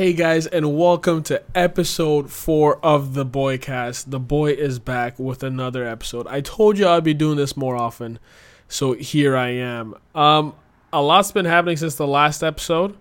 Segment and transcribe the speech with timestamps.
[0.00, 4.10] Hey guys, and welcome to episode four of the Boi Cast.
[4.10, 6.26] The boy is back with another episode.
[6.26, 8.18] I told you I'd be doing this more often,
[8.66, 9.94] so here I am.
[10.14, 10.54] Um,
[10.90, 12.96] a lot's been happening since the last episode.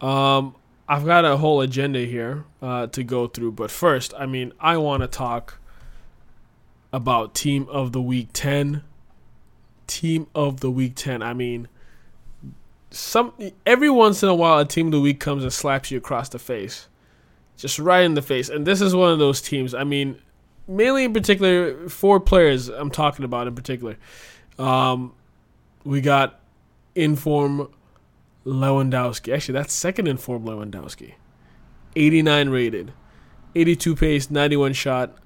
[0.00, 0.56] Um,
[0.88, 4.78] I've got a whole agenda here uh, to go through, but first, I mean, I
[4.78, 5.58] want to talk
[6.94, 8.82] about Team of the Week 10.
[9.86, 11.20] Team of the Week 10.
[11.20, 11.68] I mean,
[12.96, 13.32] some
[13.64, 16.28] every once in a while a team of the week comes and slaps you across
[16.28, 16.88] the face.
[17.56, 18.48] Just right in the face.
[18.48, 19.74] And this is one of those teams.
[19.74, 20.20] I mean,
[20.68, 23.96] mainly in particular, four players I'm talking about in particular.
[24.58, 25.14] Um,
[25.84, 26.40] we got
[26.94, 27.70] Inform
[28.44, 29.34] Lewandowski.
[29.34, 31.14] Actually, that's second Inform Lewandowski.
[31.94, 32.92] 89 rated,
[33.54, 35.16] 82 pace, 91 shot,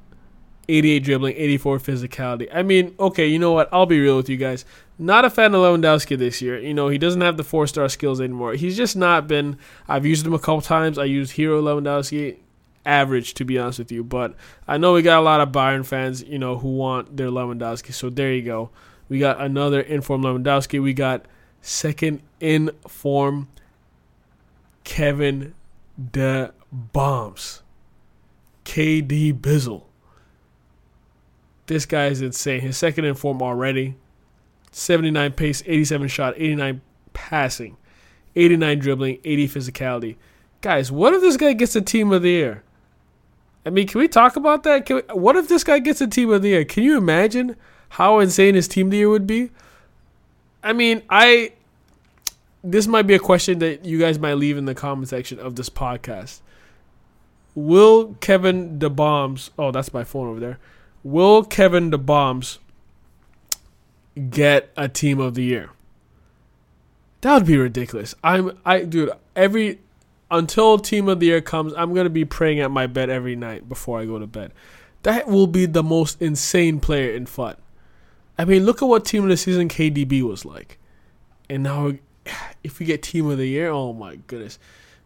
[0.68, 2.48] 88 dribbling, 84 physicality.
[2.52, 3.68] I mean, okay, you know what?
[3.72, 4.64] I'll be real with you guys.
[5.02, 6.58] Not a fan of Lewandowski this year.
[6.58, 8.52] You know, he doesn't have the four star skills anymore.
[8.52, 9.56] He's just not been.
[9.88, 10.98] I've used him a couple times.
[10.98, 12.36] I used Hero Lewandowski,
[12.84, 14.04] average to be honest with you.
[14.04, 14.34] But
[14.68, 17.94] I know we got a lot of Bayern fans, you know, who want their Lewandowski.
[17.94, 18.68] So there you go.
[19.08, 20.82] We got another inform Lewandowski.
[20.82, 21.24] We got
[21.62, 23.48] second in form
[24.84, 25.54] Kevin
[26.12, 27.62] De Bombs.
[28.66, 29.84] KD Bizzle.
[31.68, 32.60] This guy is insane.
[32.60, 33.96] His second in form already.
[34.70, 36.80] 79 pace, 87 shot, 89
[37.12, 37.76] passing,
[38.36, 40.16] 89 dribbling, 80 physicality.
[40.60, 42.62] Guys, what if this guy gets a team of the year?
[43.64, 44.88] I mean, can we talk about that?
[44.88, 46.64] We, what if this guy gets a team of the year?
[46.64, 47.56] Can you imagine
[47.90, 49.50] how insane his team of the year would be?
[50.62, 51.52] I mean, I
[52.62, 55.56] this might be a question that you guys might leave in the comment section of
[55.56, 56.40] this podcast.
[57.54, 59.50] Will Kevin the Bombs?
[59.58, 60.58] Oh, that's my phone over there.
[61.02, 62.58] Will Kevin the Bombs
[64.28, 65.70] get a team of the year.
[67.20, 68.14] That would be ridiculous.
[68.24, 69.78] I'm I dude, every
[70.30, 73.36] until team of the year comes, I'm going to be praying at my bed every
[73.36, 74.52] night before I go to bed.
[75.02, 77.58] That will be the most insane player in FUT.
[78.38, 80.78] I mean, look at what team of the season KDB was like.
[81.48, 81.92] And now
[82.64, 84.58] if we get team of the year, oh my goodness.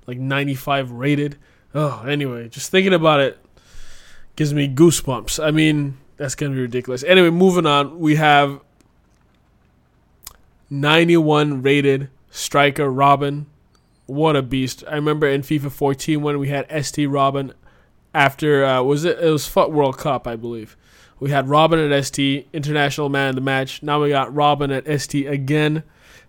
[0.06, 1.36] Like 95 rated.
[1.74, 3.38] Oh, anyway, just thinking about it
[4.36, 5.42] gives me goosebumps.
[5.42, 7.02] I mean, that's going to be ridiculous.
[7.02, 7.98] Anyway, moving on.
[7.98, 8.60] We have
[10.80, 13.46] 91 rated striker Robben.
[14.06, 14.82] What a beast.
[14.88, 17.52] I remember in FIFA 14 when we had ST Robben
[18.12, 20.76] after uh, was it it was FUT World Cup, I believe.
[21.20, 23.82] We had Robben at ST, international man of the match.
[23.82, 25.84] Now we got Robben at ST again.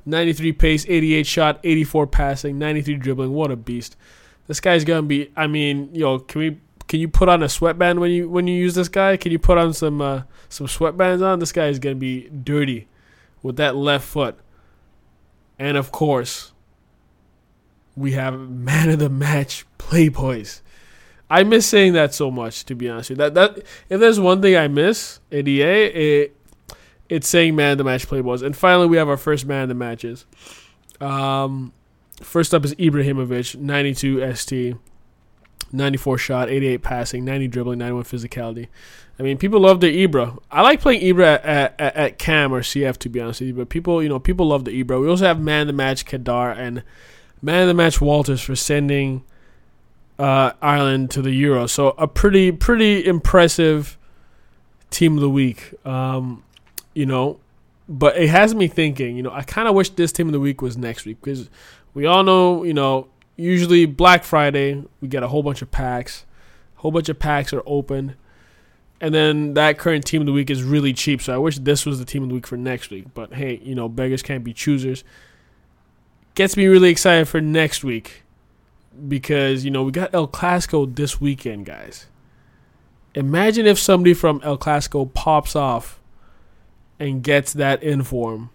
[0.05, 3.33] 93 pace, 88 shot, 84 passing, 93 dribbling.
[3.33, 3.97] What a beast.
[4.45, 6.57] This guy's going to be I mean, yo, can we
[6.87, 9.17] can you put on a sweatband when you when you use this guy?
[9.17, 11.39] Can you put on some uh, some sweatbands on?
[11.39, 12.87] This guy is going to be dirty
[13.45, 14.39] with that left foot.
[15.59, 16.51] And of course,
[17.95, 20.61] we have man of the match playboys.
[21.29, 23.29] I miss saying that so much, to be honest with you.
[23.29, 23.57] That that
[23.87, 26.37] if there's one thing I miss at EA, it,
[27.07, 28.41] it's saying man of the match playboys.
[28.41, 30.25] And finally, we have our first man of the matches.
[30.99, 31.71] Um,
[32.23, 34.75] first up is Ibrahimovic, 92 ST,
[35.71, 38.69] 94 shot, 88 passing, 90 dribbling, 91 physicality.
[39.17, 40.37] I mean, people love the Ibra.
[40.51, 43.53] I like playing Ibra at, at, at, Cam or CF to be honest with you,
[43.53, 44.99] but people, you know, people love the Ibra.
[45.01, 46.83] We also have man of the match Kedar and
[47.41, 49.23] man of the match Walters for sending
[50.19, 51.67] uh, Ireland to the Euro.
[51.67, 53.97] So a pretty pretty impressive
[54.89, 55.73] team of the week.
[55.85, 56.43] Um,
[56.93, 57.39] you know,
[57.87, 59.15] but it has me thinking.
[59.15, 61.49] You know, I kind of wish this team of the week was next week because
[61.93, 66.25] we all know, you know, usually Black Friday we get a whole bunch of packs.
[66.77, 68.15] A whole bunch of packs are opened
[69.01, 71.21] and then that current team of the week is really cheap.
[71.21, 73.05] So I wish this was the team of the week for next week.
[73.13, 75.03] But hey, you know, beggars can't be choosers.
[76.33, 78.23] Gets me really excited for next week
[79.07, 82.07] because, you know, we got El Clasico this weekend, guys.
[83.13, 86.01] Imagine if somebody from El Clasico pops off
[86.99, 88.49] and gets that inform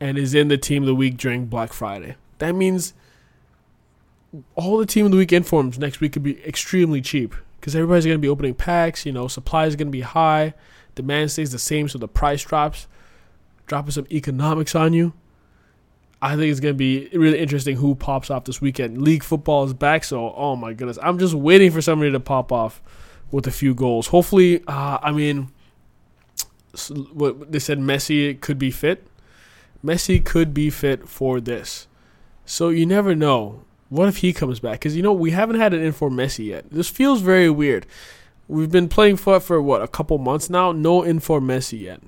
[0.00, 2.16] and is in the team of the week during Black Friday.
[2.38, 2.94] That means
[4.54, 8.06] all the team of the week informs next week could be extremely cheap because everybody's
[8.06, 9.04] going to be opening packs.
[9.04, 10.54] You know, supply is going to be high,
[10.94, 12.88] demand stays the same, so the price drops,
[13.66, 15.12] dropping some economics on you.
[16.22, 19.00] I think it's going to be really interesting who pops off this weekend.
[19.00, 22.52] League football is back, so oh my goodness, I'm just waiting for somebody to pop
[22.52, 22.82] off
[23.30, 24.08] with a few goals.
[24.08, 25.50] Hopefully, uh, I mean,
[27.12, 29.06] what they said Messi could be fit.
[29.84, 31.86] Messi could be fit for this,
[32.44, 33.64] so you never know.
[33.90, 34.80] What if he comes back?
[34.80, 36.70] Because you know we haven't had an inform Messi yet.
[36.70, 37.86] This feels very weird.
[38.48, 40.72] We've been playing FUT for what a couple months now.
[40.72, 42.00] No inform Messi yet.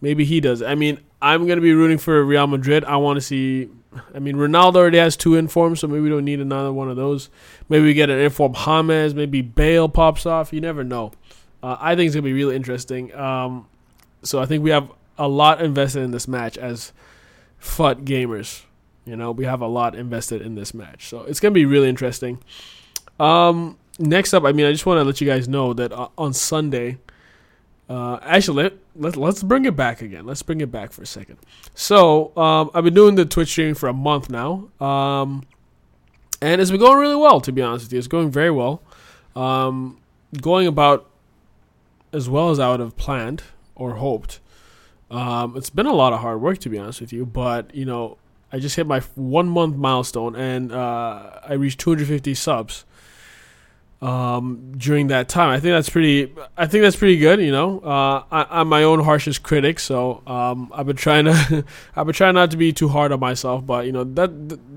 [0.00, 0.62] Maybe he does.
[0.62, 2.84] I mean, I'm gonna be rooting for Real Madrid.
[2.84, 3.70] I want to see
[4.14, 6.96] I mean, Ronaldo already has two informs, so maybe we don't need another one of
[6.96, 7.30] those.
[7.68, 9.14] Maybe we get an inform James.
[9.14, 10.52] Maybe Bale pops off.
[10.52, 11.12] You never know.
[11.62, 13.14] Uh, I think it's gonna be really interesting.
[13.14, 13.66] Um,
[14.22, 16.92] so I think we have a lot invested in this match as
[17.58, 18.65] FUT gamers.
[19.06, 21.88] You know, we have a lot invested in this match, so it's gonna be really
[21.88, 22.38] interesting.
[23.18, 26.08] Um, next up, I mean, I just want to let you guys know that uh,
[26.18, 26.98] on Sunday,
[27.88, 30.26] uh, actually, let, let, let's bring it back again.
[30.26, 31.38] Let's bring it back for a second.
[31.74, 35.44] So, um, I've been doing the Twitch streaming for a month now, um,
[36.42, 37.40] and it's been going really well.
[37.40, 38.82] To be honest with you, it's going very well.
[39.34, 39.98] Um,
[40.40, 41.08] going about
[42.12, 43.42] as well as I would have planned
[43.74, 44.40] or hoped.
[45.10, 47.84] Um, it's been a lot of hard work, to be honest with you, but you
[47.84, 48.18] know,
[48.52, 52.84] I just hit my one month milestone and uh, I reached 250 subs
[54.02, 55.50] um, during that time.
[55.50, 56.32] I think that's pretty.
[56.56, 57.40] I think that's pretty good.
[57.40, 61.64] You know, uh, I, am my own harshest critic, so um, I've been trying to.
[61.96, 64.30] I've been trying not to be too hard on myself, but you know that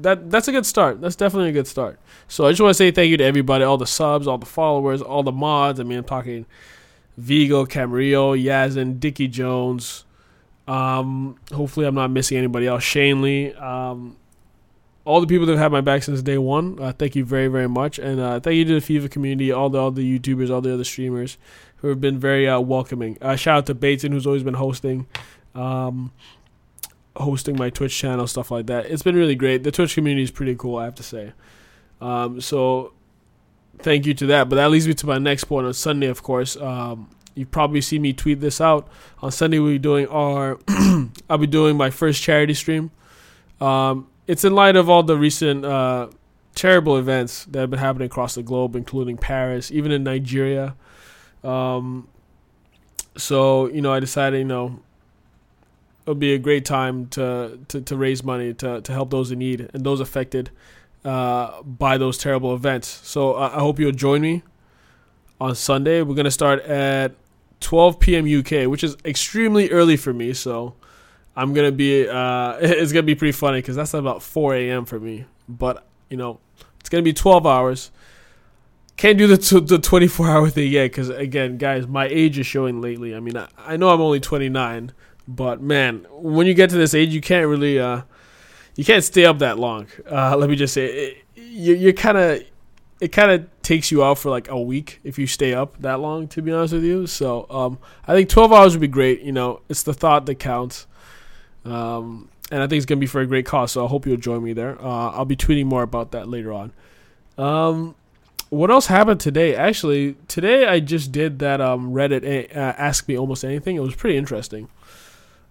[0.04, 1.02] that that's a good start.
[1.02, 2.00] That's definitely a good start.
[2.28, 4.46] So I just want to say thank you to everybody, all the subs, all the
[4.46, 5.80] followers, all the mods.
[5.80, 6.46] I mean, I'm talking
[7.18, 10.06] Vigo, Camarillo, Yazin, Dicky Jones.
[10.70, 12.84] Um, hopefully, I'm not missing anybody else.
[12.84, 13.54] Shane Lee.
[13.54, 14.16] Um,
[15.04, 16.80] all the people that have had my back since day one.
[16.80, 19.70] Uh, thank you very, very much, and uh, thank you to the FIFA community, all
[19.70, 21.38] the all the YouTubers, all the other streamers
[21.78, 23.18] who have been very uh, welcoming.
[23.20, 25.08] Uh, shout out to Bateson, who's always been hosting,
[25.56, 26.12] um,
[27.16, 28.86] hosting my Twitch channel, stuff like that.
[28.86, 29.64] It's been really great.
[29.64, 31.34] The Twitch community is pretty cool, I have to say.
[32.02, 32.94] Um, so,
[33.80, 34.50] thank you to that.
[34.50, 36.56] But that leads me to my next point on Sunday, of course.
[36.58, 38.88] Um, you probably see me tweet this out
[39.22, 39.60] on Sunday.
[39.60, 40.60] We'll be doing our,
[41.30, 42.92] I'll be doing my first charity stream.
[43.62, 46.10] Um, it's in light of all the recent uh,
[46.54, 50.76] terrible events that have been happening across the globe, including Paris, even in Nigeria.
[51.42, 52.10] Um,
[53.16, 54.82] so you know, I decided you know
[56.06, 59.32] it would be a great time to, to, to raise money to, to help those
[59.32, 60.50] in need and those affected
[61.06, 62.88] uh, by those terrible events.
[62.88, 64.44] So I hope you'll join me
[65.40, 66.02] on Sunday.
[66.02, 67.14] We're gonna start at
[67.60, 68.40] 12 p.m.
[68.40, 70.34] UK, which is extremely early for me.
[70.34, 70.76] So
[71.36, 74.86] I'm gonna be uh, it's gonna be pretty funny because that's about 4 a.m.
[74.86, 75.26] for me.
[75.48, 76.40] But you know,
[76.80, 77.92] it's gonna be 12 hours.
[78.98, 82.46] Can't do the t- the 24 hour thing yet because again, guys, my age is
[82.46, 83.16] showing lately.
[83.16, 84.92] I mean, I, I know I'm only 29,
[85.28, 88.02] but man, when you get to this age, you can't really uh,
[88.76, 89.88] you can't stay up that long.
[90.10, 92.44] Uh, let me just say, it, you you kind of
[93.00, 96.00] it kind of takes you out for like a week if you stay up that
[96.00, 96.28] long.
[96.30, 99.22] To be honest with you, so um, I think 12 hours would be great.
[99.22, 100.86] You know, it's the thought that counts.
[101.66, 103.74] Um, and I think it's gonna be for a great cause.
[103.74, 104.82] So I hope you'll join me there.
[104.82, 106.74] Uh, I'll be tweeting more about that later on.
[107.38, 107.96] Um,
[108.50, 109.56] what else happened today?
[109.56, 113.76] Actually, today I just did that um, Reddit uh, ask me almost anything.
[113.76, 114.70] It was pretty interesting.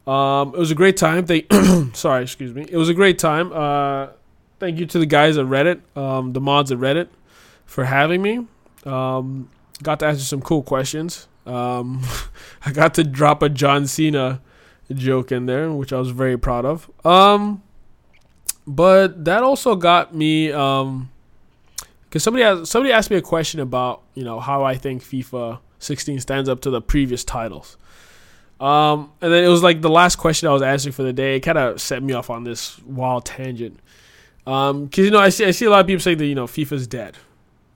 [0.06, 1.27] Um, it was a great time.
[1.27, 1.47] They
[1.93, 2.67] sorry, excuse me.
[2.69, 3.53] It was a great time.
[3.53, 4.09] Uh,
[4.59, 7.09] thank you to the guys at Reddit, um, the mods at Reddit,
[7.69, 8.47] for having me.
[8.85, 9.49] Um,
[9.82, 11.29] got to answer some cool questions.
[11.47, 12.03] Um,
[12.67, 14.41] I got to drop a John Cena
[14.93, 16.91] joke in there, which I was very proud of.
[17.06, 17.62] Um,
[18.67, 21.10] but that also got me um,
[22.05, 25.60] because somebody has, somebody asked me a question about you know how I think FIFA
[25.79, 27.77] 16 stands up to the previous titles.
[28.60, 31.37] Um, and then it was like the last question I was answering for the day.
[31.37, 33.79] It kind of set me off on this wild tangent.
[34.46, 36.34] Um, because you know I see I see a lot of people saying that you
[36.34, 37.17] know FIFA's dead,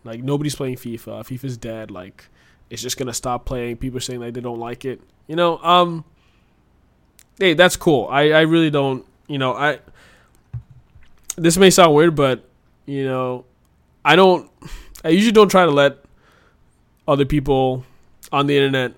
[0.04, 1.24] like nobody's playing FIFA.
[1.26, 1.90] FIFA's dead.
[1.90, 2.26] Like
[2.70, 3.76] it's just gonna stop playing.
[3.76, 5.00] People saying like they don't like it.
[5.26, 6.04] You know, um,
[7.38, 8.08] hey, that's cool.
[8.10, 9.78] I, I really don't, you know, I.
[11.36, 12.44] This may sound weird, but
[12.86, 13.44] you know,
[14.04, 14.50] I don't.
[15.04, 15.98] I usually don't try to let
[17.06, 17.84] other people
[18.30, 18.94] on the internet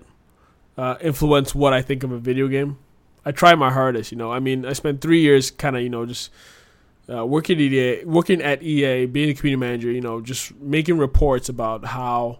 [0.77, 2.77] uh, influence what I think of a video game.
[3.25, 4.31] I try my hardest, you know.
[4.31, 6.29] I mean, I spent three years, kind of, you know, just
[7.09, 10.97] uh, working at EA, working at EA, being a community manager, you know, just making
[10.97, 12.39] reports about how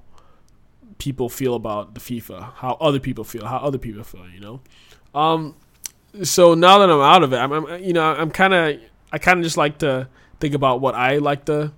[0.98, 4.62] people feel about the FIFA, how other people feel, how other people feel, you know.
[5.14, 5.56] Um,
[6.24, 8.80] so now that I'm out of it, I'm, I'm you know I'm kind of
[9.12, 10.08] I kind of just like to
[10.40, 11.74] think about what I like to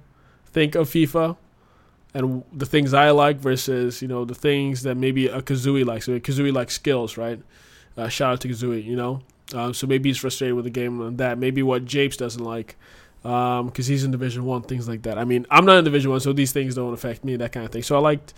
[0.48, 1.38] think of FIFA
[2.14, 6.06] and the things I like versus you know the things that maybe a Kazooie likes.
[6.06, 7.42] So Kazooie likes skills, right?
[7.96, 9.22] Uh, shout out to Kazooie, you know.
[9.54, 11.38] Um, so maybe he's frustrated with the game and that.
[11.38, 12.76] Maybe what Japes doesn't like
[13.22, 15.18] because um, he's in Division One, things like that.
[15.18, 17.66] I mean, I'm not in Division One, so these things don't affect me, that kind
[17.66, 17.84] of thing.
[17.84, 18.34] So I liked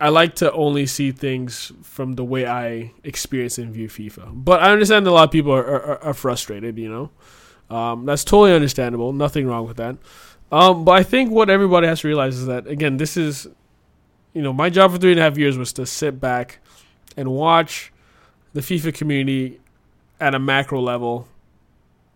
[0.00, 4.44] I like to only see things from the way I experience and view FIFA.
[4.44, 7.74] But I understand a lot of people are, are, are frustrated, you know.
[7.74, 9.12] Um, that's totally understandable.
[9.12, 9.96] Nothing wrong with that.
[10.52, 13.48] Um, but I think what everybody has to realize is that, again, this is,
[14.32, 16.60] you know, my job for three and a half years was to sit back
[17.16, 17.92] and watch
[18.52, 19.60] the FIFA community
[20.20, 21.28] at a macro level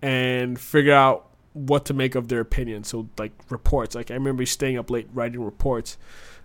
[0.01, 2.85] and figure out what to make of their opinion.
[2.85, 5.99] So like reports, like I remember staying up late writing reports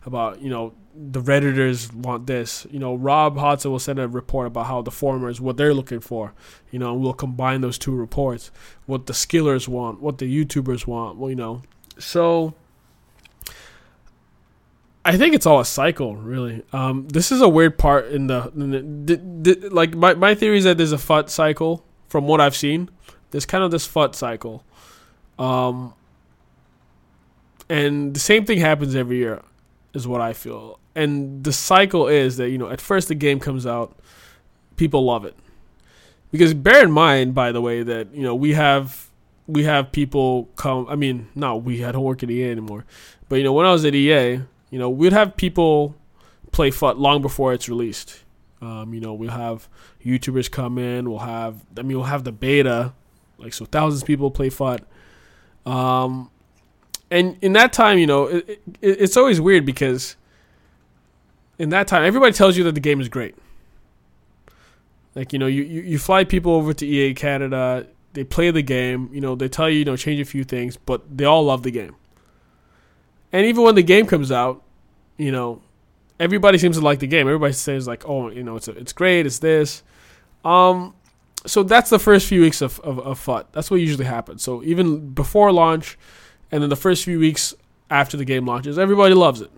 [0.05, 2.65] about you know the redditors want this.
[2.71, 5.99] You know, Rob Hodson will send a report about how the formers what they're looking
[5.99, 6.33] for.
[6.71, 8.51] You know, we'll combine those two reports.
[8.85, 11.17] What the skillers want, what the YouTubers want.
[11.17, 11.61] Well, you know,
[11.97, 12.53] so
[15.07, 16.63] I think it's all a cycle, really.
[16.73, 18.71] Um, this is a weird part in the, in
[19.05, 22.41] the, the, the, like my my theory is that there's a FUT cycle from what
[22.41, 22.89] I've seen.
[23.31, 24.65] There's kind of this FUT cycle,
[25.39, 25.93] um,
[27.69, 29.41] and the same thing happens every year,
[29.93, 30.77] is what I feel.
[30.93, 33.97] And the cycle is that you know at first the game comes out,
[34.75, 35.37] people love it,
[36.33, 39.07] because bear in mind, by the way, that you know we have
[39.47, 40.85] we have people come.
[40.89, 42.83] I mean, no, we I don't work at EA anymore,
[43.29, 45.95] but you know when I was at EA, you know we'd have people
[46.51, 48.23] play FUT long before it's released.
[48.61, 49.67] Um, you know we'll have
[50.03, 51.09] YouTubers come in.
[51.09, 52.93] We'll have I mean we'll have the beta,
[53.37, 54.83] like so thousands of people play FUT.
[55.65, 56.31] Um,
[57.11, 60.15] and in that time, you know, it, it, it's always weird because
[61.57, 63.35] in that time, everybody tells you that the game is great.
[65.15, 68.63] Like you know, you, you, you fly people over to EA Canada they play the
[68.63, 69.11] game.
[69.13, 71.61] You know, they tell you, you know, change a few things, but they all love
[71.61, 71.95] the game.
[73.31, 74.63] And even when the game comes out,
[75.17, 75.61] you know,
[76.19, 77.27] everybody seems to like the game.
[77.27, 79.83] Everybody says like, oh, you know, it's a, it's great, it's this.
[80.45, 80.93] Um,
[81.45, 83.51] so that's the first few weeks of of, of FUT.
[83.53, 84.43] That's what usually happens.
[84.43, 85.97] So even before launch,
[86.51, 87.53] and then the first few weeks
[87.89, 89.51] after the game launches, everybody loves it.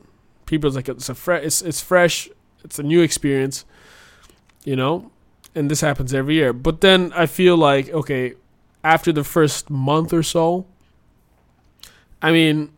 [0.45, 2.29] People's like it's a fresh, it's it's fresh,
[2.63, 3.65] it's a new experience,
[4.63, 5.11] you know,
[5.55, 6.53] and this happens every year.
[6.53, 8.33] But then I feel like okay,
[8.83, 10.65] after the first month or so,
[12.21, 12.71] I mean,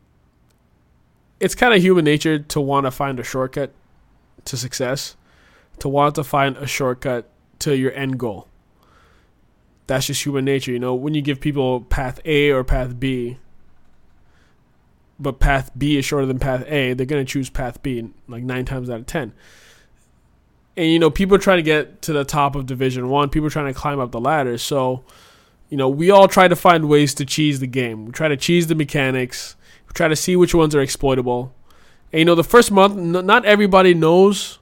[1.42, 3.74] it's kind of human nature to want to find a shortcut
[4.46, 5.16] to success,
[5.80, 7.28] to want to find a shortcut
[7.60, 8.48] to your end goal.
[9.88, 10.94] That's just human nature, you know.
[10.94, 13.40] When you give people path A or path B,
[15.20, 18.66] but path B is shorter than path A, they're to choose path B like nine
[18.66, 19.34] times out of ten.
[20.78, 23.30] And you know, people trying to get to the top of Division One.
[23.30, 24.58] People trying to climb up the ladder.
[24.58, 25.04] So
[25.70, 28.06] you know, we all try to find ways to cheese the game.
[28.06, 29.56] We try to cheese the mechanics.
[29.94, 31.54] Try to see which ones are exploitable.
[32.12, 34.60] And you know, the first month, n- not everybody knows,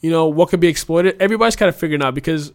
[0.00, 1.20] you know, what could be exploited.
[1.20, 2.52] Everybody's kind of figuring out because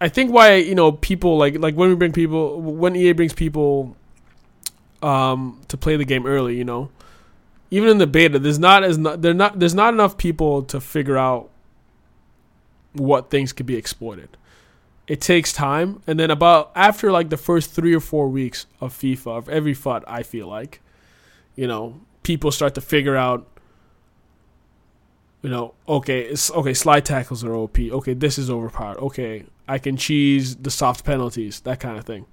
[0.00, 3.32] I think why you know people like like when we bring people when EA brings
[3.32, 3.96] people
[5.02, 6.90] um, to play the game early, you know,
[7.70, 11.16] even in the beta, there's not as not, not there's not enough people to figure
[11.16, 11.50] out
[12.92, 14.36] what things could be exploited
[15.08, 16.02] it takes time.
[16.06, 19.74] And then about after like the first three or four weeks of fifa of every
[19.74, 20.80] FUT i feel like
[21.56, 23.46] you know people start to figure out
[25.42, 28.98] you know okay it's okay slide tackles are op okay this is overpowered.
[28.98, 32.26] Okay i can cheese the soft penalties that kind of thing.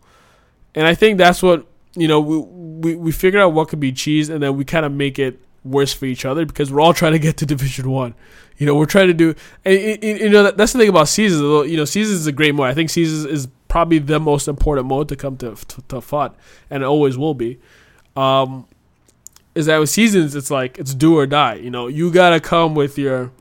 [0.76, 1.66] And i think that's what
[1.96, 4.86] you know we we, we figure out what could be cheese and then we kind
[4.86, 7.90] of make it worse for each other because we're all trying to get to division
[7.90, 8.14] one
[8.58, 11.70] you know, we're trying to do, and, you know, that's the thing about seasons.
[11.70, 12.68] You know, seasons is a great mode.
[12.68, 16.36] I think seasons is probably the most important mode to come to to, to FUT,
[16.70, 17.60] and always will be.
[18.16, 18.66] Um,
[19.54, 21.56] is that with seasons, it's like it's do or die.
[21.56, 23.32] You know, you gotta come with your,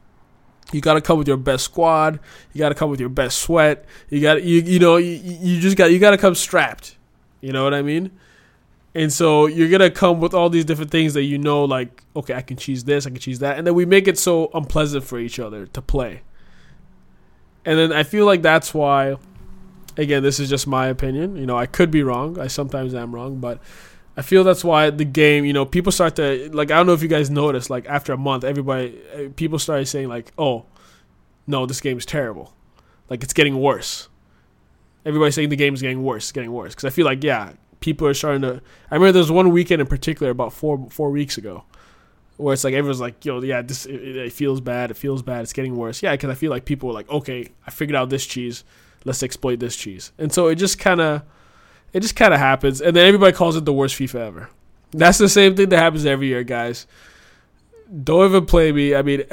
[0.72, 2.18] you gotta come with your best squad.
[2.52, 3.84] You gotta come with your best sweat.
[4.08, 6.96] You got you you know you, you just got you gotta come strapped.
[7.40, 8.10] You know what I mean?
[8.94, 12.34] And so you're gonna come with all these different things that you know, like, okay,
[12.34, 15.04] I can cheese this, I can cheese that, and then we make it so unpleasant
[15.04, 16.22] for each other to play.
[17.64, 19.16] And then I feel like that's why,
[19.96, 21.36] again, this is just my opinion.
[21.36, 22.38] You know, I could be wrong.
[22.38, 23.58] I sometimes am wrong, but
[24.16, 25.44] I feel that's why the game.
[25.44, 26.70] You know, people start to like.
[26.70, 27.70] I don't know if you guys noticed.
[27.70, 30.66] Like after a month, everybody, eh, people started saying like, "Oh,
[31.46, 32.54] no, this game is terrible.
[33.10, 34.08] Like it's getting worse."
[35.06, 36.74] Everybody's saying the game is getting worse, getting worse.
[36.74, 37.52] Because I feel like, yeah,
[37.84, 38.62] people are starting to.
[38.90, 41.64] I remember there was one weekend in particular about four four weeks ago,
[42.38, 44.90] where it's like everyone's like, "Yo, yeah, this it, it feels bad.
[44.90, 45.42] It feels bad.
[45.42, 48.08] It's getting worse." Yeah, because I feel like people were like, "Okay, I figured out
[48.08, 48.64] this cheese.
[49.04, 51.22] Let's exploit this cheese." And so it just kind of,
[51.92, 54.48] it just kind of happens, and then everybody calls it the worst FIFA ever.
[54.92, 56.86] That's the same thing that happens every year, guys.
[58.02, 58.94] Don't even play me.
[58.94, 59.24] I mean,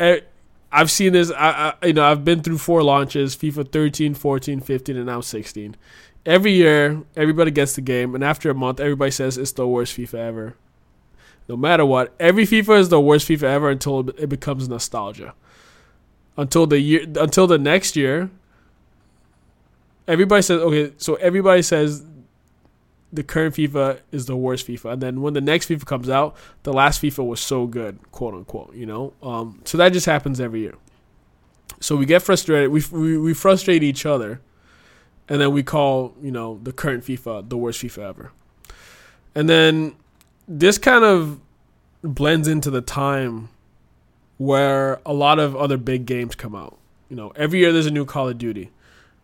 [0.71, 1.31] I've seen this.
[1.31, 5.21] I, I, you know, I've been through four launches: FIFA 13, 14, 15, and now
[5.21, 5.75] 16
[6.25, 9.97] every year, everybody gets the game, and after a month, everybody says it's the worst
[9.97, 10.55] FIFA ever.
[11.47, 15.33] No matter what, every FIFA is the worst FIFA ever until it becomes nostalgia.
[16.37, 18.29] Until the year, until the next year,
[20.07, 20.93] everybody says okay.
[20.97, 22.05] So everybody says
[23.13, 26.35] the current FIFA is the worst FIFA, and then when the next FIFA comes out,
[26.63, 28.73] the last FIFA was so good, quote unquote.
[28.75, 30.75] You know, um, so that just happens every year.
[31.79, 32.71] So we get frustrated.
[32.71, 34.41] We we, we frustrate each other
[35.31, 38.31] and then we call you know the current FIFA the worst FIFA ever.
[39.33, 39.95] And then
[40.45, 41.39] this kind of
[42.03, 43.47] blends into the time
[44.37, 46.77] where a lot of other big games come out.
[47.09, 48.71] You know, every year there's a new Call of Duty.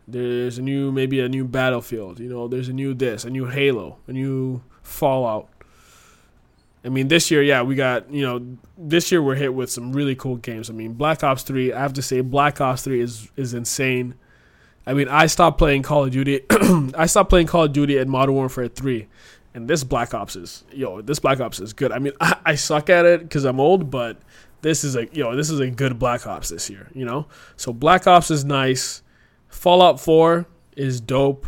[0.08, 3.46] There's a new maybe a new Battlefield, you know, there's a new this, a new
[3.46, 5.50] Halo, a new Fallout.
[6.86, 9.92] I mean, this year, yeah, we got, you know, this year we're hit with some
[9.92, 10.70] really cool games.
[10.70, 14.16] I mean, Black Ops 3, I have to say Black Ops 3 is is insane.
[14.86, 16.42] I mean, I stopped playing Call of Duty.
[16.96, 19.06] I stopped playing Call of Duty at Modern Warfare 3.
[19.54, 21.92] And this Black Ops is, yo, this Black Ops is good.
[21.92, 24.18] I mean, I, I suck at it because I'm old, but
[24.62, 27.28] this is a, yo, this is a good Black Ops this year, you know?
[27.58, 29.02] So Black Ops is nice.
[29.58, 30.46] Fallout 4
[30.76, 31.48] is dope,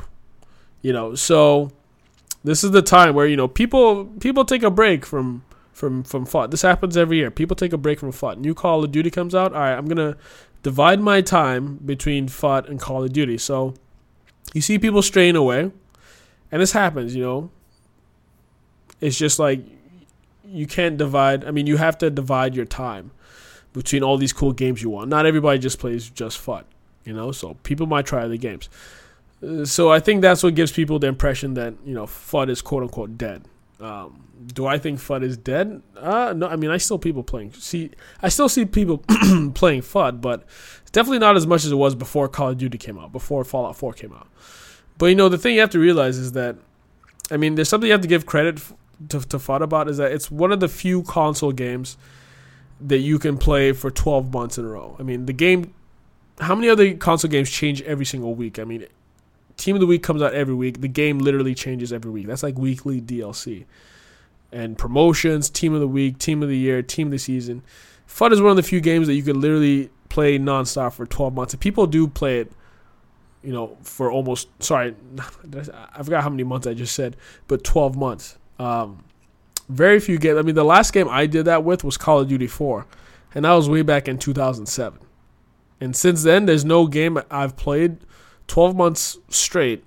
[0.82, 1.14] you know?
[1.16, 1.72] So
[2.44, 6.26] this is the time where, you know, people people take a break from from from
[6.26, 6.52] FUT.
[6.52, 7.30] This happens every year.
[7.32, 8.40] People take a break from FUT.
[8.40, 9.54] New Call of Duty comes out.
[9.54, 10.18] All right, I'm going to
[10.64, 13.38] divide my time between FUT and Call of Duty.
[13.38, 13.76] So
[14.54, 15.72] you see people straying away,
[16.52, 17.52] and this happens, you know.
[19.00, 19.62] It's just like
[20.44, 21.46] you can't divide.
[21.46, 23.12] I mean, you have to divide your time
[23.72, 25.10] between all these cool games you want.
[25.10, 26.66] Not everybody just plays just FUT,
[27.06, 27.32] you know.
[27.32, 28.70] So people might try other games.
[29.46, 32.62] Uh, so I think that's what gives people the impression that you know FUT is
[32.62, 33.46] quote unquote dead.
[33.80, 35.82] Um, do I think FUT is dead?
[35.98, 37.54] Uh, no, I mean I still people playing.
[37.54, 37.92] See,
[38.22, 39.04] I still see people
[39.54, 40.46] playing FUT, but
[40.82, 43.44] it's definitely not as much as it was before Call of Duty came out, before
[43.44, 44.28] Fallout 4 came out.
[44.98, 46.58] But you know, the thing you have to realize is that,
[47.32, 48.60] I mean, there's something you have to give credit
[49.10, 51.98] to, to FUT about is that it's one of the few console games
[52.82, 54.96] that you can play for 12 months in a row.
[55.00, 55.74] I mean, the game.
[56.40, 58.60] How many other console games change every single week?
[58.60, 58.86] I mean,
[59.58, 60.82] Team of the Week comes out every week.
[60.82, 62.28] The game literally changes every week.
[62.28, 63.66] That's like weekly DLC
[64.52, 67.62] and promotions, team of the week, team of the year, team of the season.
[68.08, 71.34] FUT is one of the few games that you can literally play nonstop for 12
[71.34, 71.54] months.
[71.54, 72.52] And people do play it,
[73.44, 74.96] you know, for almost, sorry,
[75.94, 77.16] I forgot how many months I just said,
[77.48, 78.38] but 12 months.
[78.58, 79.04] Um,
[79.68, 80.40] very few games.
[80.40, 82.88] I mean, the last game I did that with was Call of Duty 4,
[83.36, 85.00] and that was way back in 2007.
[85.82, 87.98] And since then, there's no game I've played
[88.48, 89.84] 12 months straight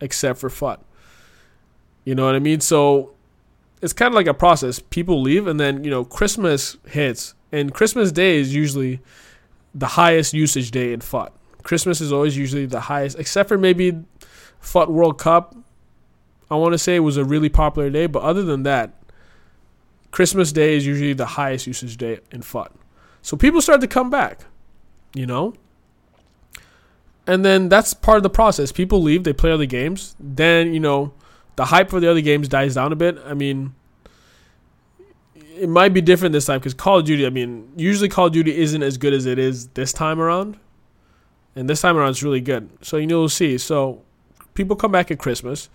[0.00, 0.82] except for FUT.
[2.04, 2.60] You know what I mean?
[2.60, 3.12] So
[3.82, 4.78] it's kind of like a process.
[4.78, 9.00] People leave, and then you know Christmas hits, and Christmas Day is usually
[9.74, 11.32] the highest usage day in FUT.
[11.62, 14.02] Christmas is always usually the highest, except for maybe
[14.60, 15.54] FUT World Cup.
[16.50, 18.94] I want to say it was a really popular day, but other than that,
[20.10, 22.72] Christmas Day is usually the highest usage day in FUT.
[23.22, 24.40] So people start to come back,
[25.14, 25.54] you know?
[27.26, 28.72] And then that's part of the process.
[28.72, 30.16] People leave, they play other games.
[30.18, 31.12] Then, you know,
[31.56, 33.18] the hype for the other games dies down a bit.
[33.24, 33.74] I mean,
[35.60, 37.26] it might be different this time because Call of Duty.
[37.26, 40.58] I mean, usually Call of Duty isn't as good as it is this time around,
[41.54, 42.70] and this time around it's really good.
[42.80, 43.58] So you know, we'll see.
[43.58, 44.00] So
[44.54, 45.68] people come back at Christmas,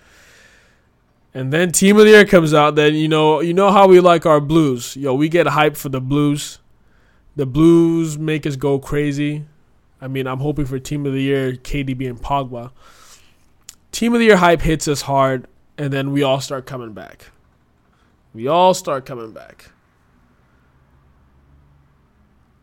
[1.35, 2.75] and then Team of the Year comes out.
[2.75, 4.97] Then you know, you know how we like our blues.
[4.97, 6.57] Yo, we get hype for the blues.
[7.35, 9.45] The blues make us go crazy.
[9.99, 12.71] I mean, I'm hoping for Team of the Year, KDB and Pogba.
[13.91, 17.31] Team of the Year hype hits us hard and then we all start coming back.
[18.33, 19.71] We all start coming back.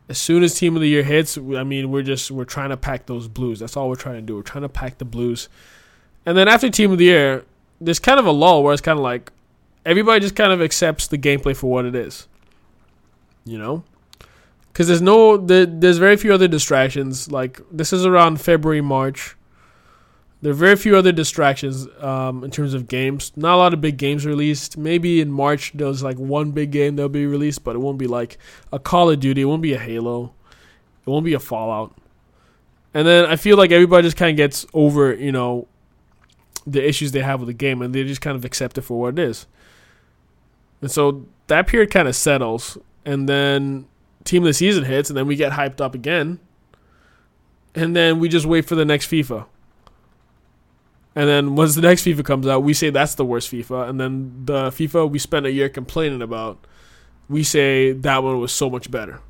[0.08, 2.76] As soon as team of the year hits, I mean, we're just we're trying to
[2.76, 3.60] pack those blues.
[3.60, 4.36] That's all we're trying to do.
[4.36, 5.48] We're trying to pack the blues.
[6.26, 7.44] And then after team of the year,
[7.80, 9.32] there's kind of a lull where it's kind of like
[9.86, 12.28] everybody just kind of accepts the gameplay for what it is.
[13.44, 13.84] You know?
[14.74, 17.30] Cuz there's no there's very few other distractions.
[17.30, 19.36] Like this is around February, March
[20.42, 23.30] there are very few other distractions um, in terms of games.
[23.36, 24.76] Not a lot of big games released.
[24.76, 28.08] Maybe in March there's like one big game that'll be released, but it won't be
[28.08, 28.38] like
[28.72, 29.42] a Call of Duty.
[29.42, 30.34] It won't be a Halo.
[31.06, 31.96] It won't be a Fallout.
[32.92, 35.68] And then I feel like everybody just kind of gets over, you know,
[36.66, 39.00] the issues they have with the game, and they just kind of accept it for
[39.00, 39.46] what it is.
[40.80, 43.86] And so that period kind of settles, and then
[44.24, 46.40] team of the season hits, and then we get hyped up again,
[47.74, 49.46] and then we just wait for the next FIFA
[51.14, 53.88] and then once the next FIFA comes out, we say that's the worst FIFA.
[53.88, 56.66] And then the FIFA we spent a year complaining about,
[57.28, 59.20] we say that one was so much better.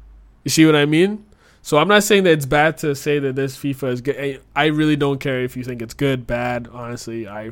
[0.45, 1.27] You see what I mean?
[1.61, 4.41] So I'm not saying that it's bad to say that this FIFA is good.
[4.55, 6.69] I really don't care if you think it's good, bad.
[6.73, 7.51] Honestly, I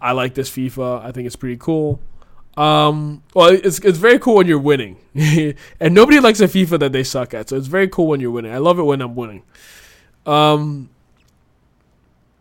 [0.00, 1.02] I like this FIFA.
[1.04, 2.00] I think it's pretty cool.
[2.60, 6.92] Um, well, it's it's very cool when you're winning, and nobody likes a FIFA that
[6.92, 7.48] they suck at.
[7.48, 8.52] So it's very cool when you're winning.
[8.52, 9.44] I love it when I'm winning.
[10.26, 10.90] Um,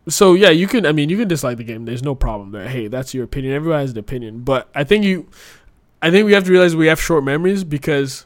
[0.09, 0.85] so yeah, you can.
[0.85, 1.85] I mean, you can dislike the game.
[1.85, 2.67] There's no problem there.
[2.67, 3.53] Hey, that's your opinion.
[3.53, 5.29] Everybody has an opinion, but I think you,
[6.01, 8.25] I think we have to realize we have short memories because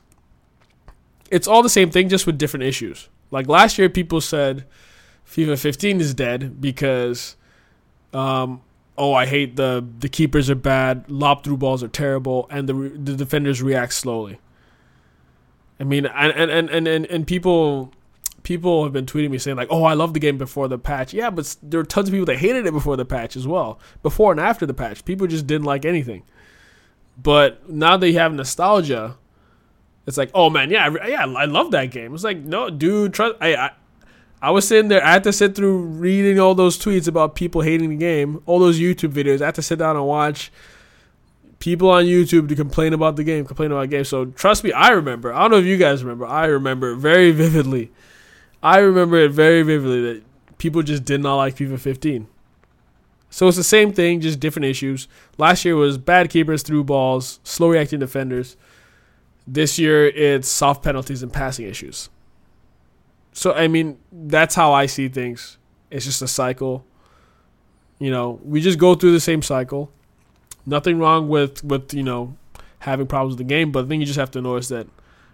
[1.29, 3.07] it's all the same thing, just with different issues.
[3.29, 4.65] Like last year, people said
[5.27, 7.35] FIFA 15 is dead because,
[8.13, 8.61] um,
[8.97, 12.73] oh, I hate the the keepers are bad, lob through balls are terrible, and the
[12.73, 14.39] the defenders react slowly.
[15.79, 17.93] I mean, and and and and, and people
[18.43, 21.13] people have been tweeting me saying like, "Oh, I love the game before the patch."
[21.13, 23.79] Yeah, but there are tons of people that hated it before the patch as well.
[24.01, 26.23] Before and after the patch, people just didn't like anything.
[27.21, 29.17] But now they have nostalgia.
[30.05, 32.13] It's like, oh man, yeah, yeah, I love that game.
[32.13, 33.35] It's like, no, dude, trust.
[33.39, 33.71] I, I,
[34.43, 35.03] I was sitting there.
[35.03, 38.59] I had to sit through reading all those tweets about people hating the game, all
[38.59, 39.41] those YouTube videos.
[39.41, 40.51] I had to sit down and watch
[41.59, 44.03] people on YouTube to complain about the game, complain about the game.
[44.03, 45.33] So trust me, I remember.
[45.33, 46.25] I don't know if you guys remember.
[46.25, 47.91] I remember very vividly
[48.63, 50.23] I remember it very vividly that
[50.57, 52.27] people just did not like FIFA 15.
[53.29, 55.09] So it's the same thing, just different issues.
[55.37, 58.55] Last year was bad keepers, through balls, slow reacting defenders.
[59.45, 62.09] This year it's soft penalties and passing issues.
[63.33, 65.57] So I mean, that's how I see things.
[65.89, 66.85] It's just a cycle.
[67.99, 69.91] You know, we just go through the same cycle.
[70.65, 72.37] Nothing wrong with with you know
[72.79, 74.87] having problems with the game, but I think you just have to notice that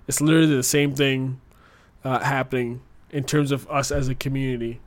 [0.08, 1.40] it's literally the same thing
[2.04, 2.82] uh, happening
[3.12, 4.80] in terms of us as a community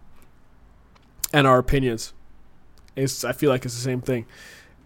[1.33, 2.13] and our opinions.
[2.97, 4.27] It's I feel like it's the same thing.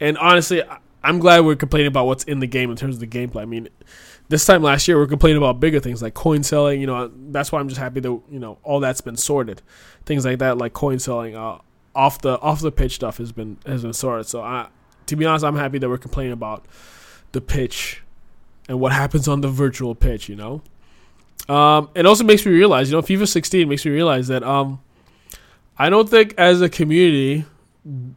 [0.01, 0.63] And honestly,
[1.03, 3.43] I'm glad we're complaining about what's in the game in terms of the gameplay.
[3.43, 3.69] I mean,
[4.29, 6.81] this time last year we are complaining about bigger things like coin selling.
[6.81, 9.63] You know, that's why I'm just happy that you know all that's been sorted.
[10.05, 11.59] Things like that, like coin selling, uh,
[11.95, 14.27] off the off the pitch stuff has been has been sorted.
[14.27, 14.69] So I,
[15.07, 16.67] to be honest, I'm happy that we're complaining about
[17.33, 18.03] the pitch
[18.69, 20.29] and what happens on the virtual pitch.
[20.29, 20.63] You know.
[21.49, 24.81] Um, it also makes me realize, you know, FIFA 16 makes me realize that um,
[25.79, 27.45] I don't think as a community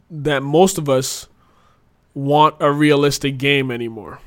[0.09, 1.27] that most of us
[2.15, 4.19] want a realistic game anymore.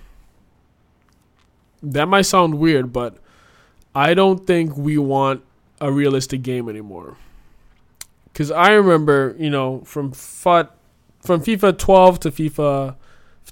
[1.82, 3.16] That might sound weird, but
[3.94, 5.42] I don't think we want
[5.80, 7.16] a realistic game anymore.
[8.34, 10.74] Cause I remember, you know, from FUT,
[11.20, 12.96] from FIFA 12 to FIFA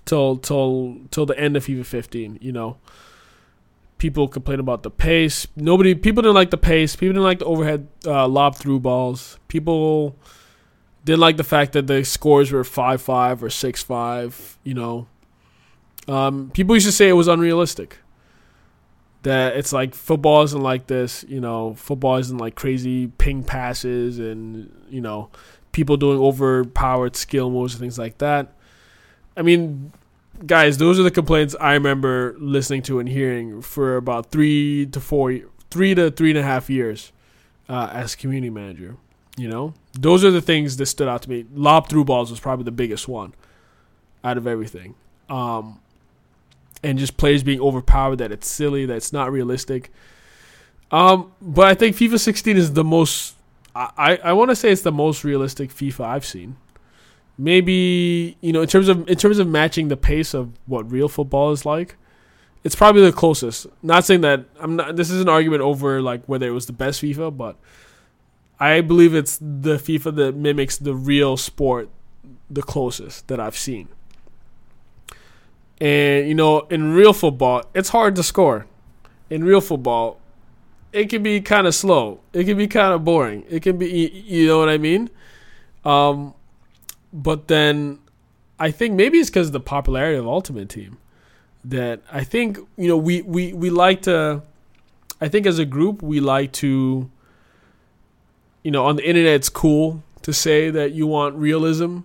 [0.07, 2.79] till till till the end of FIFA 15, you know,
[3.99, 5.47] people complained about the pace.
[5.55, 6.97] Nobody, people didn't like the pace.
[6.97, 9.38] People didn't like the overhead uh, lob through balls.
[9.49, 10.16] People
[11.05, 14.59] didn't like the fact that the scores were five five or six five.
[14.64, 15.07] You know,
[16.09, 17.99] um, people used to say it was unrealistic.
[19.22, 21.24] That it's like football isn't like this.
[21.28, 25.30] You know, football isn't like crazy ping passes and you know
[25.72, 28.54] people doing overpowered skill moves and things like that.
[29.37, 29.92] I mean,
[30.46, 35.00] guys, those are the complaints I remember listening to and hearing for about three to
[35.00, 35.38] four,
[35.70, 37.12] three to three and a half years
[37.68, 38.96] uh, as community manager.
[39.37, 41.46] You know, those are the things that stood out to me.
[41.54, 43.35] Lob through balls was probably the biggest one
[44.24, 44.94] out of everything.
[45.28, 45.80] Um,
[46.83, 49.93] and just players being overpowered, that it's silly, that it's not realistic.
[50.90, 53.37] Um, but I think FIFA 16 is the most.
[53.73, 56.57] I, I, want to say it's the most realistic FIFA I've seen
[57.40, 61.09] maybe you know in terms of in terms of matching the pace of what real
[61.09, 61.97] football is like
[62.64, 66.23] it's probably the closest not saying that i'm not this is an argument over like
[66.27, 67.57] whether it was the best fifa but
[68.61, 71.88] i believe it's the fifa that mimics the real sport
[72.51, 73.88] the closest that i've seen
[75.81, 78.66] and you know in real football it's hard to score
[79.31, 80.21] in real football
[80.93, 83.88] it can be kind of slow it can be kind of boring it can be
[84.27, 85.09] you know what i mean
[85.85, 86.35] um
[87.12, 87.99] but then
[88.59, 90.99] I think maybe it's because of the popularity of Ultimate Team
[91.64, 94.43] that I think you know we we we like to.
[95.21, 97.11] I think as a group we like to.
[98.62, 102.01] You know, on the internet, it's cool to say that you want realism.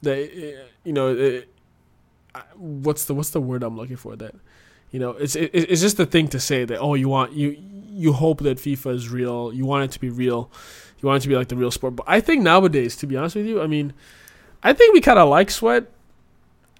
[0.00, 1.52] That you know, it,
[2.56, 4.16] what's the what's the word I'm looking for?
[4.16, 4.34] That
[4.90, 7.56] you know, it's it, it's just the thing to say that oh, you want you
[7.90, 9.52] you hope that FIFA is real.
[9.52, 10.50] You want it to be real
[11.00, 11.96] you want it to be like the real sport.
[11.96, 13.92] But I think nowadays, to be honest with you, I mean,
[14.62, 15.90] I think we kind of like sweat.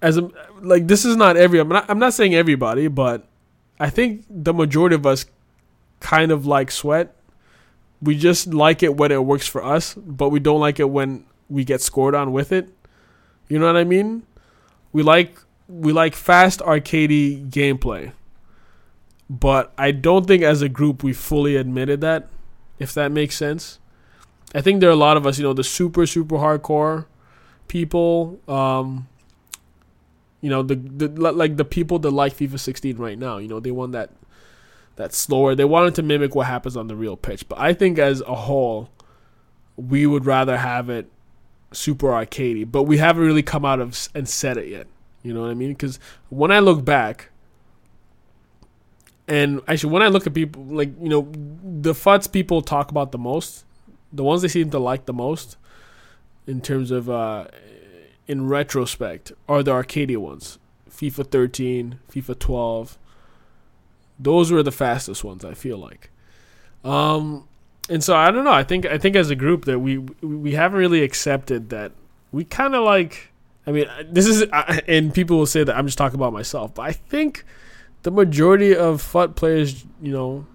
[0.01, 0.29] As a
[0.61, 1.59] like, this is not every.
[1.59, 1.85] I'm not.
[1.89, 3.25] I'm not saying everybody, but
[3.79, 5.25] I think the majority of us
[5.99, 7.15] kind of like sweat.
[8.01, 11.25] We just like it when it works for us, but we don't like it when
[11.49, 12.69] we get scored on with it.
[13.49, 14.23] You know what I mean?
[14.91, 18.11] We like we like fast arcadey gameplay.
[19.29, 22.29] But I don't think as a group we fully admitted that,
[22.79, 23.79] if that makes sense.
[24.55, 27.05] I think there are a lot of us, you know, the super super hardcore
[27.67, 29.07] people, um,
[30.41, 33.37] you know, the, the like the people that like FIFA 16 right now.
[33.37, 34.09] You know, they want that
[34.95, 35.53] that slower.
[35.53, 38.35] They wanted to mimic what happens on the real pitch, but I think as a
[38.35, 38.89] whole,
[39.75, 41.09] we would rather have it
[41.71, 42.69] super arcadey.
[42.69, 44.87] But we haven't really come out of and said it yet.
[45.23, 45.69] You know what I mean?
[45.69, 47.29] Because when I look back,
[49.27, 51.31] and actually when I look at people like you know
[51.63, 53.63] the futs people talk about the most
[54.11, 55.57] the ones they seem to like the most,
[56.47, 57.45] in terms of uh,
[58.27, 60.57] in retrospect, are the arcadey ones.
[60.89, 62.97] FIFA 13, FIFA 12.
[64.17, 65.45] Those were the fastest ones.
[65.45, 66.09] I feel like.
[66.83, 67.47] Um,
[67.89, 68.51] and so I don't know.
[68.51, 71.91] I think I think as a group that we we haven't really accepted that
[72.31, 73.31] we kind of like.
[73.67, 76.33] I mean, uh, this is uh, and people will say that I'm just talking about
[76.33, 77.43] myself, but I think
[78.03, 80.47] the majority of FUT players, you know,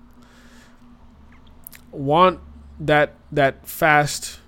[1.90, 2.40] want
[2.80, 4.40] that that fast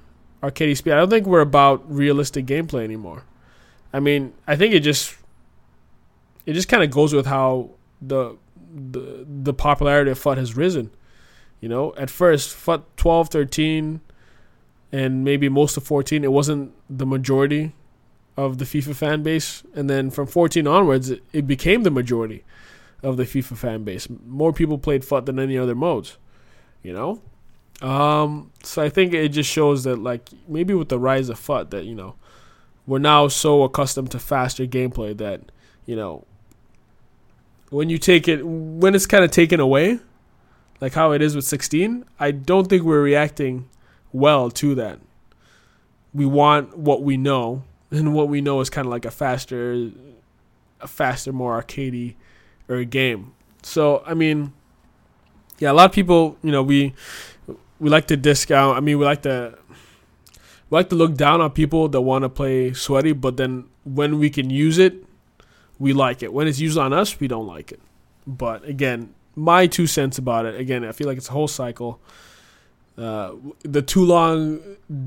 [0.43, 0.93] arcade speed.
[0.93, 3.25] I don't think we're about realistic gameplay anymore.
[3.93, 5.17] I mean, I think it just
[6.45, 7.71] it just kind of goes with how
[8.01, 8.37] the
[8.75, 10.91] the the popularity of FUT has risen.
[11.61, 14.01] You know, at first, FUT 12, 13,
[14.93, 17.73] and maybe most of 14, it wasn't the majority
[18.37, 19.63] of the FIFA fan base.
[19.75, 22.45] And then from 14 onwards, it, it became the majority
[23.03, 24.09] of the FIFA fan base.
[24.27, 26.19] More people played FUT than any other modes,
[26.83, 27.23] you know?
[27.87, 31.71] Um, so I think it just shows that, like, maybe with the rise of FUT,
[31.71, 32.15] that, you know,
[32.87, 35.41] we're now so accustomed to faster gameplay that,
[35.85, 36.25] you know,
[37.71, 39.99] when you take it, when it's kind of taken away,
[40.81, 43.69] like how it is with 16, I don't think we're reacting
[44.13, 44.99] well to that.
[46.15, 49.91] We want what we know, and what we know is kind of like a faster,
[50.81, 52.15] a faster, more arcadey,
[52.69, 53.33] or game.
[53.63, 54.53] So I mean,
[55.59, 56.95] yeah, a lot of people, you know, we
[57.79, 58.77] we like to discount.
[58.77, 59.59] I mean, we like to
[60.71, 64.19] we like to look down on people that want to play sweaty, but then when
[64.19, 65.05] we can use it,
[65.79, 66.33] we like it.
[66.33, 67.81] When it's used on us, we don't like it.
[68.27, 70.59] But again, my two cents about it.
[70.59, 72.01] Again, I feel like it's a whole cycle.
[72.99, 74.59] Uh, the too long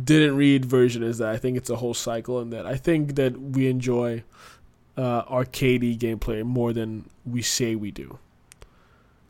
[0.03, 3.15] didn't read version is that I think it's a whole cycle, and that I think
[3.15, 4.23] that we enjoy
[4.95, 8.19] uh, arcadey gameplay more than we say we do.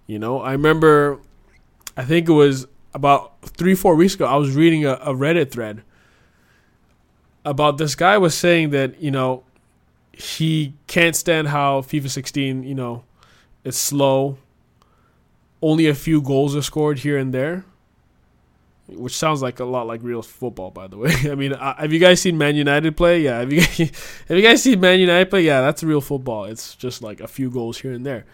[0.08, 1.20] You know, I remember,
[1.96, 5.52] I think it was about three, four weeks ago, I was reading a, a Reddit
[5.52, 5.84] thread
[7.46, 9.44] about this guy was saying that, you know,
[10.12, 13.04] he can't stand how FIFA 16, you know,
[13.64, 14.38] is slow
[15.62, 17.66] only a few goals are scored here and there,
[18.88, 21.14] which sounds like a lot like real football, by the way.
[21.26, 23.22] I mean, uh, have you guys seen Man United play?
[23.22, 23.78] Yeah, have you guys,
[24.28, 25.42] have you guys seen Man United play?
[25.44, 26.46] Yeah, that's real football.
[26.46, 28.26] It's just like a few goals here and there.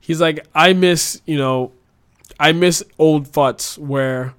[0.00, 1.72] He's like, I miss, you know,
[2.38, 4.34] I miss old futs where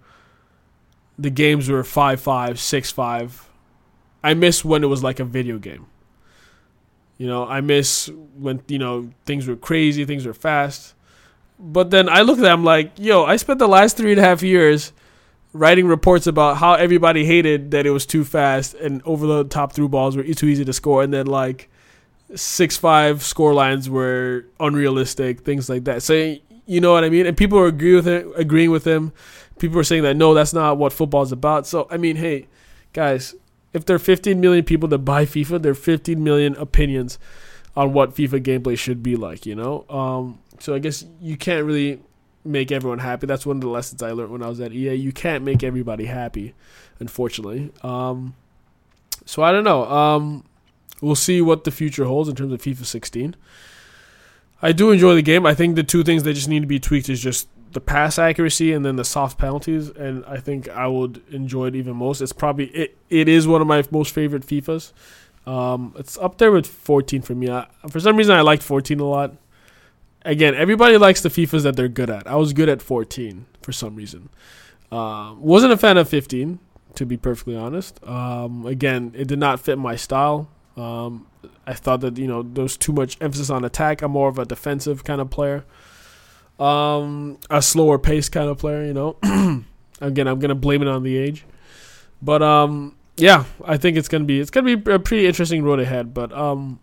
[1.17, 3.49] the games were 5 5, 6 5.
[4.23, 5.88] I miss when it was like a video game.
[7.17, 10.95] You know, I miss when, you know, things were crazy, things were fast.
[11.59, 14.23] But then I look at them like, yo, I spent the last three and a
[14.23, 14.91] half years
[15.53, 19.71] writing reports about how everybody hated that it was too fast and over the top
[19.71, 21.69] through balls were too easy to score, and then like
[22.35, 26.01] six five score lines were unrealistic, things like that.
[26.03, 26.35] So
[26.65, 27.25] you know what I mean?
[27.25, 29.13] And people are agree with it, agreeing with him.
[29.59, 31.67] People are saying that no, that's not what football is about.
[31.67, 32.47] So I mean, hey,
[32.91, 33.35] guys,
[33.73, 37.19] if there are 15 million people that buy FIFA, there are 15 million opinions
[37.75, 39.45] on what FIFA gameplay should be like.
[39.45, 41.99] You know, um, so I guess you can't really
[42.45, 43.28] make everyone happy.
[43.28, 44.93] That's one of the lessons I learned when I was at EA.
[44.93, 46.54] You can't make everybody happy,
[47.02, 47.73] unfortunately.
[47.82, 48.34] Um,
[49.26, 49.84] so I don't know.
[49.84, 50.45] Um,
[51.02, 53.36] we'll see what the future holds in terms of FIFA 16.
[54.62, 55.45] I do enjoy the game.
[55.45, 58.17] I think the two things that just need to be tweaked is just the pass
[58.17, 62.21] accuracy and then the soft penalties, and I think I would enjoy it even most.
[62.21, 62.97] It's probably it.
[63.10, 64.93] It is one of my most favorite FIFAs.
[65.45, 67.52] Um, it's up there with 14 for me.
[67.52, 69.34] I, for some reason, I liked 14 a lot
[70.25, 72.27] again, everybody likes the FIFAs that they're good at.
[72.27, 74.29] I was good at 14 for some reason.
[74.91, 76.59] Uh, wasn't a fan of 15,
[76.95, 78.03] to be perfectly honest.
[78.05, 80.47] Um, again, it did not fit my style.
[80.77, 81.27] Um,
[81.65, 84.01] I thought that you know there was too much emphasis on attack.
[84.01, 85.65] I'm more of a defensive kind of player,
[86.59, 88.83] um, a slower pace kind of player.
[88.83, 89.17] You know,
[90.01, 91.45] again, I'm gonna blame it on the age,
[92.21, 95.79] but um, yeah, I think it's gonna be it's gonna be a pretty interesting road
[95.79, 96.13] ahead.
[96.13, 96.79] But um,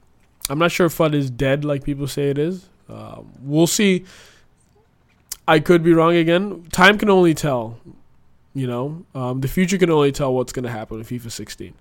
[0.48, 2.68] I'm not sure if FUT is dead like people say it is.
[2.90, 4.04] Um, we'll see.
[5.46, 6.64] I could be wrong again.
[6.72, 7.78] Time can only tell.
[8.52, 11.74] You know, um, the future can only tell what's going to happen in FIFA 16.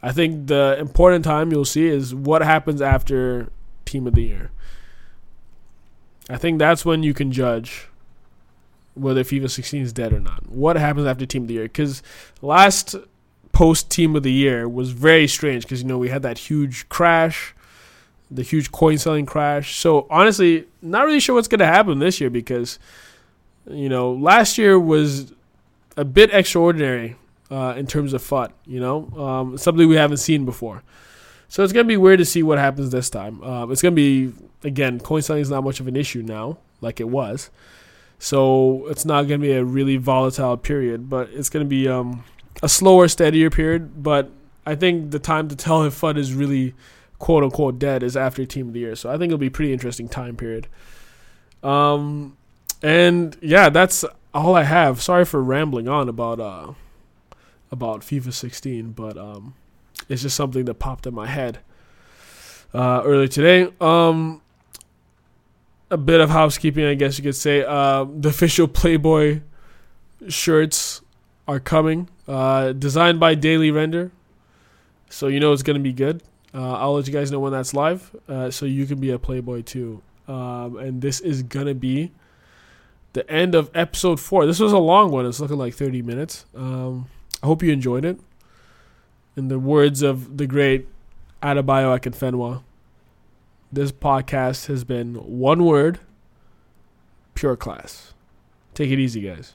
[0.00, 3.50] I think the important time you'll see is what happens after
[3.84, 4.50] Team of the Year.
[6.30, 7.88] I think that's when you can judge
[8.94, 10.48] whether FIFA 16 is dead or not.
[10.48, 11.64] What happens after Team of the Year?
[11.64, 12.02] Because
[12.42, 12.94] last
[13.52, 16.88] post Team of the Year was very strange because you know we had that huge
[16.88, 17.54] crash
[18.30, 19.76] the huge coin selling crash.
[19.76, 22.78] So honestly, not really sure what's going to happen this year because
[23.70, 25.32] you know last year was
[25.96, 27.16] a bit extraordinary
[27.50, 28.52] uh, in terms of FUT.
[28.66, 30.82] You know, um, something we haven't seen before.
[31.50, 33.42] So it's gonna be weird to see what happens this time.
[33.42, 37.00] Uh, it's gonna be again, coin selling is not much of an issue now, like
[37.00, 37.50] it was.
[38.18, 41.88] So it's not going to be a really volatile period, but it's going to be
[41.88, 42.24] um,
[42.62, 44.02] a slower, steadier period.
[44.02, 44.30] But
[44.66, 46.74] I think the time to tell if FUT is really
[47.18, 48.94] quote unquote dead is after Team of the Year.
[48.94, 50.66] So I think it'll be a pretty interesting time period.
[51.62, 52.36] Um,
[52.82, 55.02] and yeah, that's all I have.
[55.02, 56.72] Sorry for rambling on about uh
[57.70, 59.54] about FIFA 16, but um,
[60.08, 61.58] it's just something that popped in my head
[62.72, 63.72] uh, earlier today.
[63.80, 64.40] Um,
[65.90, 67.64] a bit of housekeeping, I guess you could say.
[67.64, 69.40] Uh, the official Playboy
[70.28, 71.02] shirts
[71.46, 74.10] are coming, uh, designed by Daily Render,
[75.08, 76.22] so you know it's gonna be good.
[76.54, 79.18] Uh, I'll let you guys know when that's live, uh, so you can be a
[79.18, 80.02] Playboy too.
[80.26, 82.10] Um, and this is gonna be
[83.12, 84.46] the end of episode four.
[84.46, 85.26] This was a long one.
[85.26, 86.44] It's looking like 30 minutes.
[86.54, 87.06] Um,
[87.42, 88.18] I hope you enjoyed it.
[89.36, 90.88] In the words of the great
[91.42, 92.62] Adebayo Akinfenwa,
[93.70, 96.00] this podcast has been one word,
[97.34, 98.14] pure class.
[98.74, 99.54] Take it easy, guys.